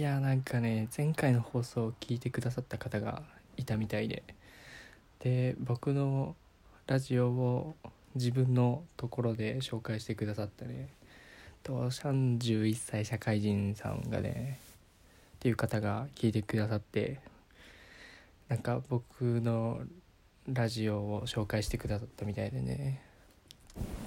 [0.00, 3.22] いやなんかね前回の放送を聞いてくださった方が
[3.58, 4.22] いたみたいで。
[5.18, 6.34] で僕の
[6.86, 7.74] ラジオを
[8.14, 10.88] 自分のところで紹介してくださったね。
[11.62, 14.58] と31歳社会人さんがね
[15.36, 17.20] っていう方が聞いてくださって。
[18.48, 19.82] なんか僕の
[20.48, 23.02] ラジオを紹介してくださったみたいでね。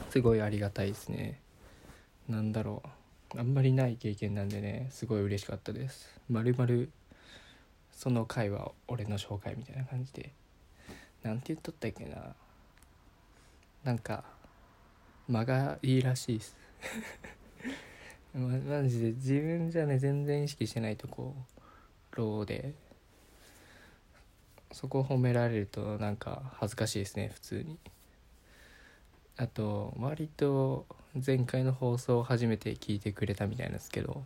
[0.09, 1.39] すごいありがたいですね。
[2.27, 3.02] なんだろう。
[3.35, 6.07] あんまりない経験なんでねすごい嬉しかったです。
[6.29, 6.91] まるまる
[7.91, 10.31] その回は俺の紹介みたいな感じで
[11.23, 12.35] なんて言っとったっけな。
[13.83, 14.23] なんか
[15.27, 16.55] 間がいいらしいです。
[18.33, 21.35] まマジで自分じゃね全然意識してないとこ
[22.11, 22.73] ろで
[24.71, 27.79] そこを褒められるとなんか恥ずかしいですね普通に。
[29.37, 34.23] あと割と前回の放送を初めて聞いてくれたみたいなんですけど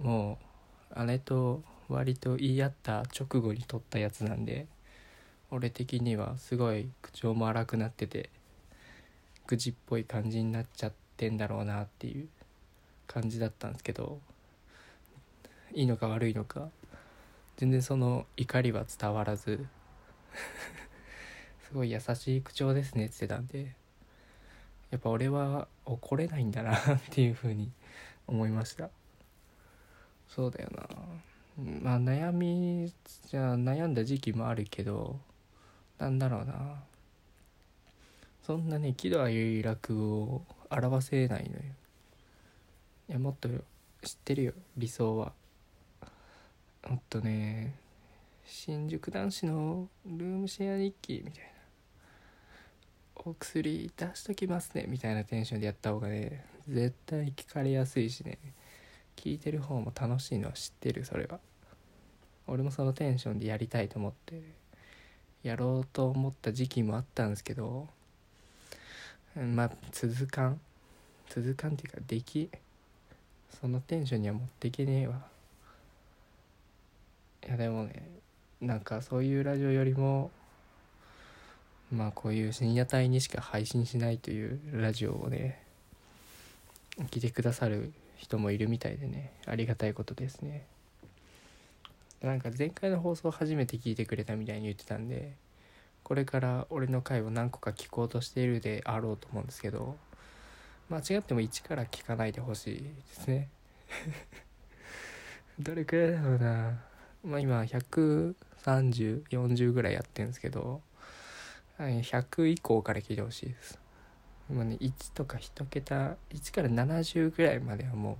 [0.00, 0.38] も
[0.92, 4.66] うあれと割と言い合った直後に撮ったやつなんで
[5.50, 8.30] 俺的にはすごい口調も荒くなってて
[9.48, 12.28] 愚痴っぽい感じになっちゃってんだろうなっていう
[13.08, 14.20] 感じだったんですけど
[15.72, 16.68] いいのか悪いのか
[17.56, 19.66] 全然その怒りは伝わらず
[21.66, 23.79] すごい優しい口調ですねって言ってたんで
[24.90, 27.70] やっぱ俺は怒れないんだなっていう風に
[28.26, 28.90] 思いました。
[30.28, 30.88] そうだよな。
[31.82, 32.92] まあ悩み
[33.28, 35.18] じゃ悩んだ時期もあるけど
[35.98, 36.82] なんだろうな。
[38.42, 41.62] そんなね喜怒哀楽を表せないのよ。
[43.08, 43.48] いやもっと
[44.02, 45.32] 知ってるよ理想は。
[46.88, 47.74] もっとね
[48.44, 51.59] 新宿男子のルームシェア日記みたいな。
[53.22, 58.38] お薬出しときますねみたいなテンションでやった方がね絶対聞かれやすいしね
[59.14, 61.38] 聞いてる方も楽しいのは知ってるそれは。
[62.46, 64.42] 俺もそのテンションでやりたいと思って
[65.42, 67.86] やろうと思った時期もあったんですけど
[69.36, 70.60] まあ続かん。
[71.28, 72.50] 続かんっていうかでき。
[73.60, 75.20] そのテンションには持っていけねえわ。
[77.46, 78.08] いやでもね
[78.60, 80.30] なんかそういうラジオよりも
[81.92, 85.62] まあこういう深夜帯にしか配信しないというラジオをね
[87.10, 90.66] 聞いてくださる人もいるみたいでねありがたいことですね。
[92.22, 95.32] なんか前回の放送初めて聞いてくれたみたいに言ってたんで
[96.02, 99.96] これから俺の回を何個か聞こうとしているであろうと思うんですけど
[100.90, 102.90] 間違っても一から聞かないでほしいで
[103.22, 103.48] すね。
[105.58, 106.82] どれくらいだろうな。
[107.24, 110.82] まあ今13040ぐらいやってるんですけど
[111.86, 113.78] 100以降から聞いてほしいです。
[114.48, 118.16] もうね1とか1桁1から70ぐらいまではもう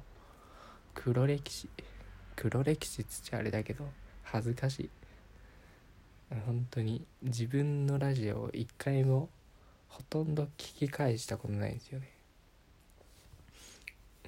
[0.94, 1.68] 黒歴史
[2.36, 3.88] 黒歴史っつっちゃあれだけど
[4.22, 4.90] 恥ずかしい。
[6.46, 9.28] 本当に自分のラジオを一回も
[9.88, 12.08] ほとんど聞き返したことないんですよね。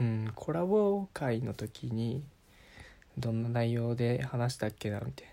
[0.00, 2.24] うんコラボ会の時に
[3.16, 5.28] どんな内容で話したっけなみたい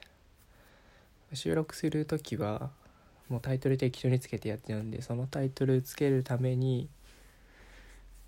[1.32, 1.36] な。
[1.36, 2.72] 収録する時は
[3.30, 6.90] もうタイトル適当につけてやってるんでそのタイトルつけるために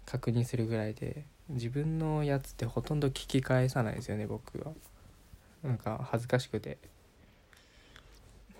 [0.05, 4.71] 確認するぐらいで自分のやつってほとんど聞き返さないですよね僕は。
[5.63, 6.77] なんか恥ずかしくて。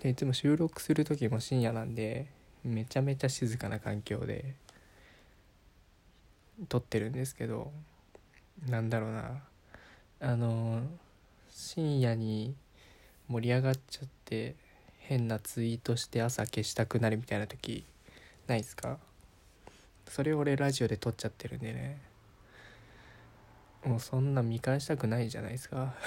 [0.01, 2.27] でいつも収録する時も深夜なんで
[2.63, 4.55] めちゃめちゃ静かな環境で
[6.69, 7.71] 撮ってるんですけど
[8.67, 9.43] なんだろうな。
[10.19, 10.81] あの
[11.49, 12.55] 深夜に
[13.27, 14.55] 盛り上がっちゃって
[15.07, 17.83] 変なツイートして朝消したくなるみたいな時
[18.47, 18.97] ないですか？
[20.07, 21.99] それ俺ラジオで撮っちゃってるんでね。
[23.85, 25.93] もうそんな見返したくないじゃないですか？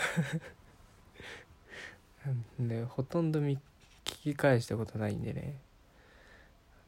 [2.59, 3.59] でほとんど見
[4.05, 5.59] 聞き返したことないんでね。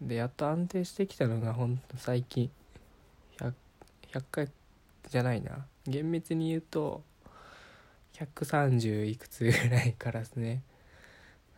[0.01, 2.51] でやっと安定してきたのがほんと最近。
[3.39, 3.53] 100,
[4.13, 4.49] 100回
[5.09, 5.67] じゃないな。
[5.87, 7.03] 厳密に言うと
[8.15, 10.63] 130いくつぐらいからですね。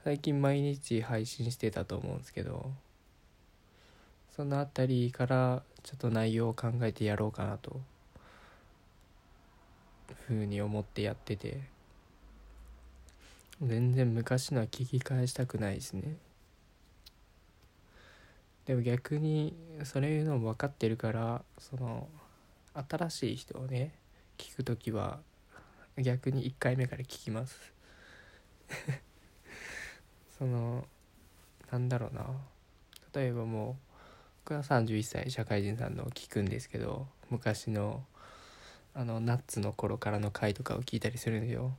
[0.04, 2.72] 最近毎日配信してたと思うんですけど
[4.34, 7.80] その辺りからちょっと内容を考えてやろうかなと
[10.26, 11.78] ふうに思ってやってて。
[13.60, 16.16] 全然昔のは聞き返したくないですね。
[18.66, 22.06] でも逆にそれいうのも分かってるからその
[22.88, 23.94] 新しい人をね
[24.36, 25.18] 聞く時は
[25.96, 27.58] 逆に1回目から聞きます。
[30.38, 30.84] その
[31.70, 32.24] なんだろうな。
[33.14, 33.74] 例えばもう
[34.44, 38.04] 僕は31歳社会人さんのを聞くんですけど昔の
[38.94, 41.72] あのナッツの頃からの回とかを聞いたりするのよ。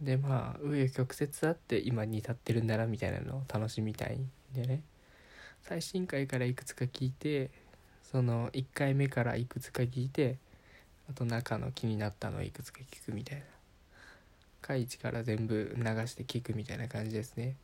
[0.00, 4.82] でまあ紆余曲折あって今に至ってるんだなみたいなのを楽しみたいんでね。
[5.62, 7.50] 最新回からいくつか聞いて
[8.02, 10.38] その1回目からいくつか聞いて
[11.10, 13.55] あと中の気になったのをいくつか聞くみたいな。
[14.66, 17.56] 回1から全部流して聞くみたいな感じですね。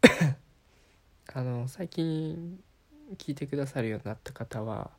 [1.34, 2.64] あの最近
[3.18, 4.90] 聞いてくださるようになった方は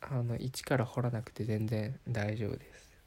[0.00, 2.98] あの一から掘らなくて全然大丈夫です。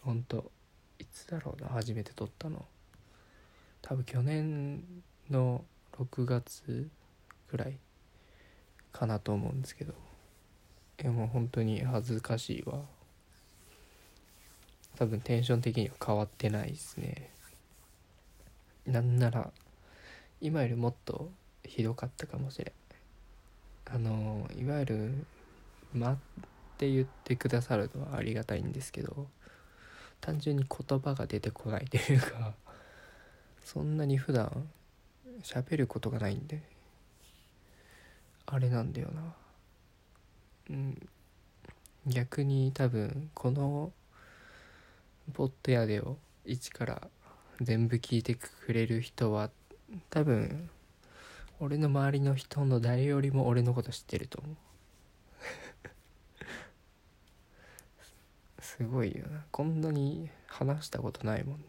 [0.00, 0.50] ほんと
[0.98, 2.66] いつだろうな初めて撮ったの。
[3.82, 4.82] 多分去年
[5.28, 6.88] の6月
[7.48, 7.78] くらい
[8.90, 9.92] かなと思うんですけど。
[10.98, 12.95] いやもう本当に恥ずかしいわ
[14.96, 17.30] 多分テンション的には変わってないですね。
[18.86, 19.50] なんなら
[20.40, 21.30] 今よりもっと
[21.64, 22.72] ひどかったかもしれん。
[23.94, 25.26] あのいわゆる
[25.92, 26.18] 「間」っ
[26.78, 29.28] て言ってくださるのはありがたいんですけど
[30.20, 32.54] 単純に言葉が出てこないというか
[33.64, 34.68] そんなに普段
[35.42, 36.62] 喋ることがないんで
[38.46, 39.34] あれなんだよな。
[40.70, 41.08] うん。
[42.06, 43.92] 逆に多分この
[45.32, 47.08] ポッドやでを一から
[47.60, 49.50] 全部聞いてくれる人は
[50.10, 50.68] 多分
[51.58, 54.56] 俺の周りの人の誰よりも俺のこと知ってると思う。
[58.62, 59.44] すごいよな。
[59.50, 61.64] こんなに話したことないもんね。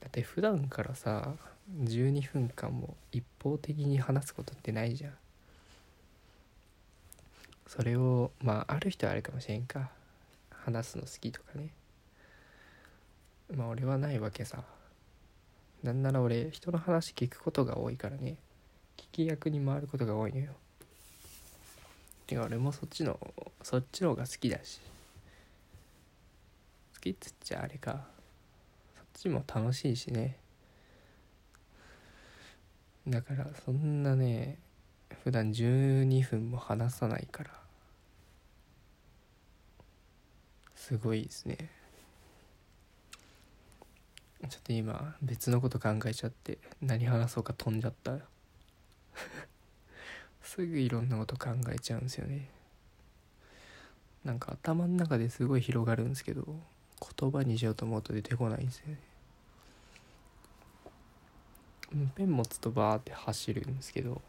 [0.00, 1.34] だって普段からさ
[1.80, 5.18] 12分間も一方的に話すことってないじゃん。
[7.66, 9.90] それをまあある人はあるかもしれんか。
[10.50, 11.70] 話すの好きとかね。
[13.56, 14.62] まあ俺はないわけさ。
[15.82, 18.36] なんなら俺人の話聞くことが多いからね。
[18.96, 20.52] 聞き役に回ることが多いのよ。
[22.26, 23.18] てか俺もそっちの
[23.62, 24.80] そっちの方が好きだし。
[26.94, 28.06] 好きっつっちゃあれか。
[28.96, 30.36] そっちも楽しいしね。
[33.06, 34.58] だからそんなね
[35.24, 37.50] 普段12分も話さないから。
[40.76, 41.81] すごいですね。
[44.48, 48.18] ちょっと今別のこと考えちゃって何話そうか飛んじゃった。
[50.42, 52.48] すぐいろんなこと考えちゃうんですよね。
[54.24, 56.44] なんか頭の中ですごい広がるんですけど
[57.18, 58.98] 言葉にしようと思うと出てこないんですよね。
[62.14, 64.22] ペン持つとバーって走るんですけど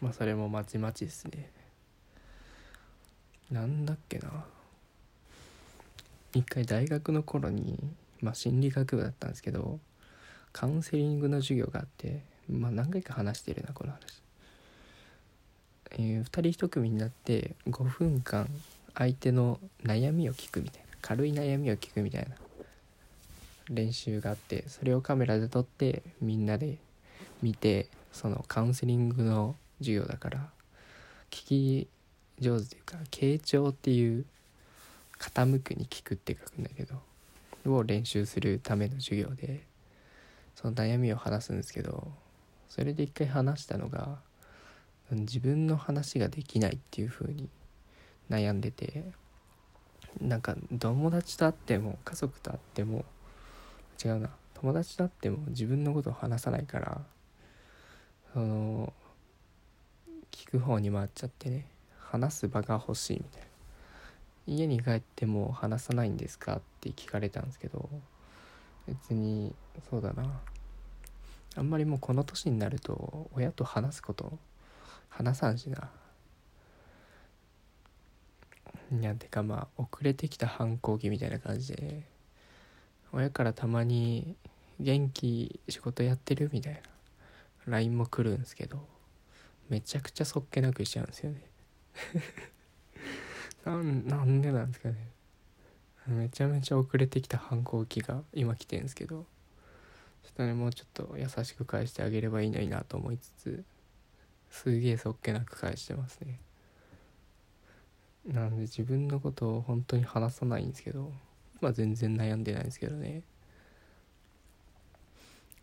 [0.00, 1.50] まあそれもまちまちですね。
[3.50, 4.44] なんだっけな。
[6.36, 7.78] 一回大学の頃に、
[8.20, 9.80] まあ、心理学部だったんですけど
[10.52, 14.22] カウンセリングの授業があってまあ何回か話してるなこの話、
[15.92, 18.48] えー、2人1組になって5分間
[18.94, 22.36] 相手の悩みを聞くみたいな軽い悩みを聞くみたいな
[23.70, 26.76] 練習があってそれをカメラで撮ってみんなで
[27.42, 30.50] 見てそのカウンセリングの授業だから
[31.30, 31.88] 聞き
[32.40, 34.26] 上手というか傾聴っていう
[35.18, 37.00] 傾くに聞くって書くんだけど
[37.66, 39.62] を練習するための授業で
[40.54, 42.08] その悩みを話すんですけど
[42.68, 44.18] それで一回話したのが
[45.10, 47.48] 自分の話ができないっていう風に
[48.30, 49.04] 悩んでて
[50.20, 53.04] なんか友達と会っても家族と会っても
[54.04, 57.00] 違うな友達と会っても自分のことを話さないから
[58.32, 58.92] その
[60.32, 61.66] 聞く方に回っちゃってね
[61.98, 63.55] 話す場が欲しいみたいな。
[64.46, 67.88] 家に帰っても話さないんですかって聞かれたんですけど
[68.86, 69.54] 別に
[69.90, 70.40] そうだな
[71.56, 74.38] あんまりもうこの年になると親と話すこと
[75.08, 75.90] 話さんしな
[78.92, 82.02] いやてかまあ遅れてきた反抗期みたいな感じで
[83.12, 84.36] 親からたまに
[84.78, 86.80] 「元気仕事やってる?」みたいな
[87.66, 88.86] LINE も来るんですけど
[89.68, 91.42] めちゃくちゃそっけなくしちゃうんですよね
[93.66, 94.94] なんなんでなんですかね。
[96.06, 99.26] めちゃめちゃ遅れてきた反抗期が今来てんですけど
[100.22, 103.64] ちょっとねもうちょっと優しく返してあげればいいのになと思いつつ
[104.50, 106.38] すげえそっけなく返してますね。
[108.24, 111.12] なんで自分のことを本当に話さないんですけど
[111.60, 113.22] 今全然悩んでないんですけどね。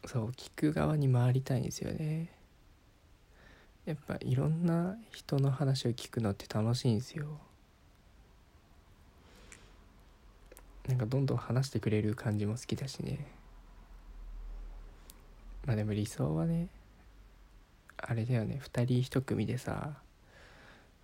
[0.05, 2.29] そう聞く側に回りたいんですよね。
[3.86, 7.39] やっぱいろんな人の話を聞くのって楽しいんですよ。
[10.88, 13.25] なんかどんどん話してくれる感じも好きだしね。
[15.66, 16.68] まあでも理想はね
[17.98, 18.60] あれだよね。
[18.62, 19.94] 2人1組でさ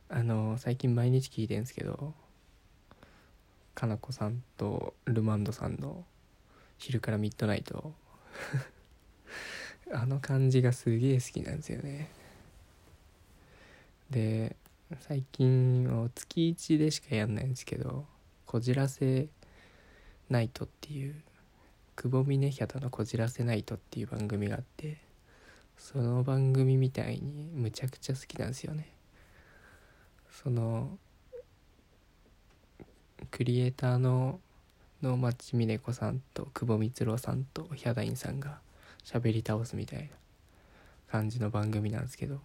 [0.09, 2.13] あの最近毎日聞いてるんですけど
[3.73, 6.03] かなこさんとルマンドさんの
[6.77, 7.93] 「昼からミッドナイト」
[9.93, 12.09] あの感じがすげえ好きなんですよね。
[14.09, 14.55] で
[15.01, 18.05] 最近月1でしかやんないんですけど
[18.45, 19.29] 「こじらせ
[20.29, 21.15] ナイト」っていう
[21.95, 24.97] 久保峰ヒャダの「こじらせナイト」っていう番組があって
[25.77, 28.89] その番組みたいにむちゃくちゃ好きなんですよね。
[30.31, 30.97] その
[33.31, 34.39] クリエイターの
[35.01, 38.59] 能町みね子さんと久保光郎さんとヒャダインさんが
[39.03, 40.09] 喋り倒すみたいな
[41.09, 42.39] 感じの番組なんですけど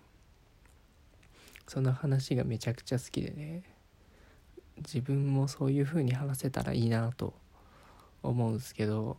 [1.67, 3.63] その話がめちゃくちゃ好きでね
[4.79, 7.35] 自分もそういう風に話せたらいいなと
[8.29, 9.17] 思うんですけど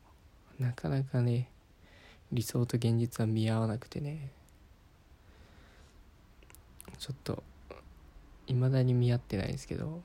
[0.59, 1.49] なかなかね
[2.31, 4.31] 理想と現実は見合わなくてね
[6.97, 7.43] ちょっと
[8.47, 10.01] 未だに見合ってないんですけど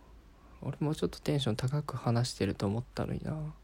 [0.63, 3.55] 俺もちょっとテンション高く話してると思ったのにな。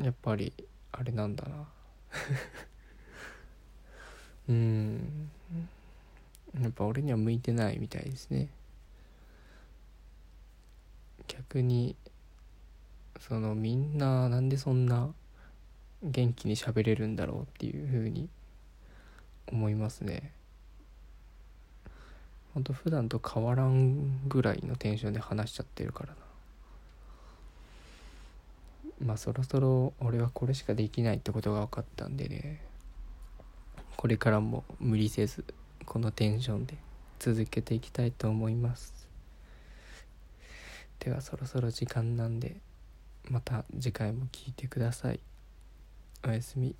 [0.00, 0.52] やっぱり
[0.92, 1.68] あれなんだな。
[4.48, 5.30] うん。
[6.60, 8.48] やっぱ俺には向いてないみたいですね。
[11.26, 11.96] 逆に
[13.20, 15.12] そのみんななんでそんな
[16.02, 18.28] 元気に喋れるんだろうっていうふうに
[19.46, 20.32] 思いますね。
[22.52, 26.16] ほんと普段と変わらんぐらいのテンションで話しちゃってるからな。
[29.04, 32.60] まあそろそろ俺はこれしかできないってことが分かったんでね。
[33.96, 35.44] これからも無理せず
[35.86, 36.76] このテンションで
[37.18, 39.08] 続けていきたいと思います。
[41.00, 42.56] ではそろそろ時間なんで。
[43.30, 45.20] また次回も聴いてください。
[46.26, 46.74] おやすみ。